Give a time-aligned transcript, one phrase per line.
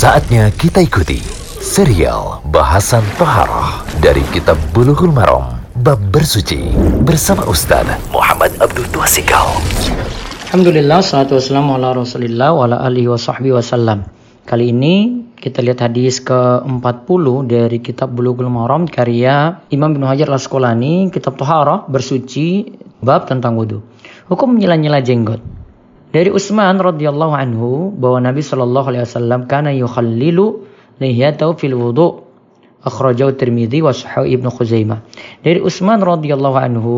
[0.00, 1.20] Saatnya kita ikuti
[1.60, 6.72] serial bahasan Toharoh dari Kitab Bulughul Maram Bab Bersuci
[7.04, 9.60] bersama Ustaz Muhammad Abdul Tuasikal.
[10.48, 14.08] Alhamdulillah, salatu wassalamu ala rasulillah wa ala alihi wa sahbihi wasallam.
[14.48, 21.12] Kali ini kita lihat hadis ke-40 dari kitab Bulughul Maram karya Imam Ibnu Hajar Al-Asqalani,
[21.12, 22.72] kitab Toharah, bersuci,
[23.04, 23.84] bab tentang wudhu.
[24.32, 25.59] Hukum menyela-nyela jenggot.
[26.10, 30.66] Dari Utsman radhiyallahu anhu bahwa Nabi Shallallahu alaihi wasallam kana yukhallilu
[30.98, 32.26] lihiyatahu fil wudu.
[32.80, 35.04] Akhrajahu Tirmidzi wa Sahih Ibnu Khuzaimah.
[35.44, 36.96] Dari Utsman radhiyallahu anhu,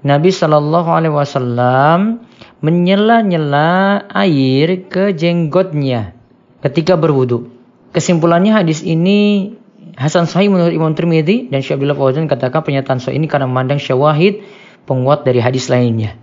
[0.00, 2.24] Nabi Shallallahu alaihi wasallam
[2.64, 6.16] menyela-nyela air ke jenggotnya
[6.64, 7.52] ketika berwudu.
[7.92, 9.52] Kesimpulannya hadis ini
[9.96, 13.80] Hasan Sahih menurut Imam Tirmidzi dan Syekh Abdullah Fauzan katakan pernyataan so ini karena memandang
[13.80, 14.44] syawahid
[14.84, 16.16] penguat dari hadis lainnya.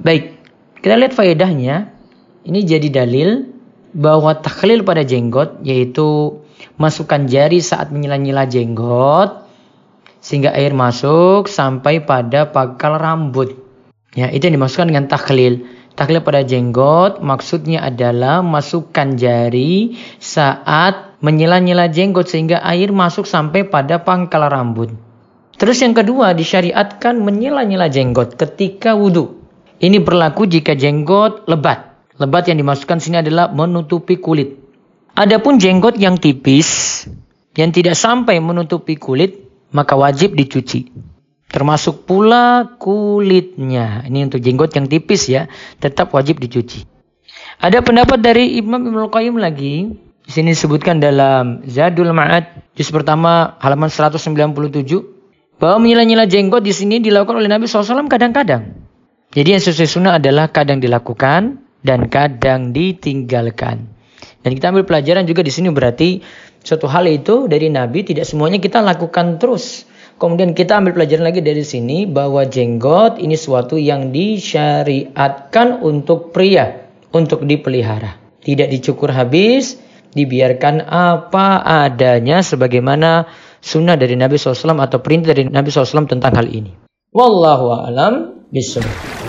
[0.00, 0.41] Baik,
[0.82, 1.94] kita lihat faedahnya.
[2.42, 3.54] Ini jadi dalil
[3.94, 6.42] bahwa takhlil pada jenggot yaitu
[6.74, 9.46] masukkan jari saat menyela-nyela jenggot
[10.18, 13.54] sehingga air masuk sampai pada pangkal rambut.
[14.18, 15.70] Ya, itu yang dimaksudkan dengan takhlil.
[15.92, 24.02] Takhlil pada jenggot maksudnya adalah masukkan jari saat menyela-nyela jenggot sehingga air masuk sampai pada
[24.02, 24.90] pangkal rambut.
[25.60, 29.41] Terus yang kedua disyariatkan menyela-nyela jenggot ketika wudhu.
[29.82, 31.98] Ini berlaku jika jenggot lebat.
[32.22, 34.62] Lebat yang dimasukkan sini adalah menutupi kulit.
[35.18, 37.02] Adapun jenggot yang tipis
[37.58, 39.42] yang tidak sampai menutupi kulit
[39.74, 40.86] maka wajib dicuci.
[41.50, 44.06] Termasuk pula kulitnya.
[44.06, 45.50] Ini untuk jenggot yang tipis ya,
[45.82, 46.86] tetap wajib dicuci.
[47.60, 49.92] Ada pendapat dari Imam Ibnu Qayyim lagi.
[50.22, 57.02] Di sini disebutkan dalam Zadul Ma'ad juz pertama halaman 197 bahwa menyela-nyela jenggot di sini
[57.02, 58.81] dilakukan oleh Nabi SAW kadang-kadang.
[59.32, 63.88] Jadi yang sesuai sunnah adalah kadang dilakukan dan kadang ditinggalkan.
[64.44, 66.20] Dan kita ambil pelajaran juga di sini berarti
[66.60, 69.88] suatu hal itu dari Nabi tidak semuanya kita lakukan terus.
[70.20, 76.92] Kemudian kita ambil pelajaran lagi dari sini bahwa jenggot ini suatu yang disyariatkan untuk pria
[77.10, 78.20] untuk dipelihara.
[78.42, 79.80] Tidak dicukur habis,
[80.12, 83.26] dibiarkan apa adanya sebagaimana
[83.64, 86.76] sunnah dari Nabi SAW atau perintah dari Nabi SAW tentang hal ini.
[87.16, 88.14] Wallahu a'lam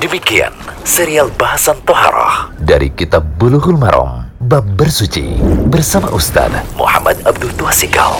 [0.04, 0.52] Demikian
[0.84, 5.40] serial bahasan Toharoh dari Kitab Bulughul Maram Bab Bersuci
[5.72, 8.12] bersama Ustaz Muhammad Abdul Tuasikal.